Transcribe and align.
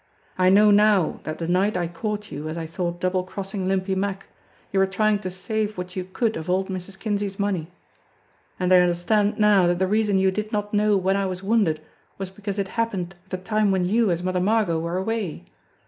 I 0.35 0.49
know 0.49 0.71
now 0.71 1.19
that 1.25 1.37
the 1.37 1.47
night 1.47 1.77
I 1.77 1.87
caught 1.87 2.31
you, 2.31 2.49
as 2.49 2.57
I 2.57 2.65
thought, 2.65 2.99
double 2.99 3.23
crossing 3.23 3.67
Limpy 3.67 3.93
Mack, 3.93 4.29
you 4.71 4.79
were 4.79 4.87
trying 4.87 5.19
to 5.19 5.29
save 5.29 5.77
what 5.77 5.95
you 5.95 6.05
could 6.05 6.35
of 6.35 6.49
old 6.49 6.69
Mrs. 6.69 6.97
Kinsey's 6.97 7.37
money. 7.37 7.67
And 8.59 8.73
I 8.73 8.79
understand 8.79 9.37
now 9.37 9.67
that 9.67 9.77
the 9.77 9.85
reason 9.85 10.17
you 10.17 10.31
did 10.31 10.51
not 10.51 10.73
know 10.73 10.97
when 10.97 11.15
I 11.15 11.27
was 11.27 11.43
wounded 11.43 11.81
was 12.17 12.31
because 12.31 12.57
it 12.57 12.69
happened 12.69 13.13
at 13.25 13.29
the 13.29 13.37
time 13.37 13.69
when 13.69 13.85
you, 13.85 14.09
as 14.09 14.23
Mother 14.23 14.41
Margot, 14.41 14.79
were 14.79 14.97
away. 14.97 15.45